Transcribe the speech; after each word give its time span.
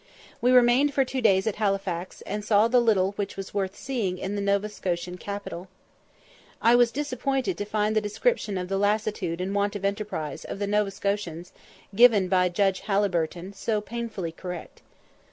We 0.41 0.51
remained 0.51 0.95
for 0.95 1.05
two 1.05 1.21
days 1.21 1.45
at 1.45 1.57
Halifax, 1.57 2.21
and 2.21 2.43
saw 2.43 2.67
the 2.67 2.79
little 2.81 3.11
which 3.17 3.37
was 3.37 3.53
worth 3.53 3.75
seeing 3.75 4.17
in 4.17 4.33
the 4.33 4.41
Nova 4.41 4.67
Scotian 4.67 5.15
capital. 5.19 5.67
I 6.59 6.73
was 6.75 6.91
disappointed 6.91 7.55
to 7.59 7.65
find 7.65 7.95
the 7.95 8.01
description 8.01 8.57
of 8.57 8.67
the 8.67 8.79
lassitude 8.79 9.39
and 9.39 9.53
want 9.53 9.75
of 9.75 9.85
enterprise 9.85 10.43
of 10.43 10.57
the 10.57 10.65
Nova 10.65 10.89
Scotians, 10.89 11.53
given 11.93 12.29
by 12.29 12.49
Judge 12.49 12.79
Halliburton, 12.79 13.53
so 13.53 13.79
painfully 13.79 14.31
correct. 14.31 14.81